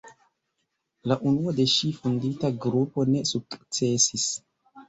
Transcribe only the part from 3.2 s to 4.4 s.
sukcesis.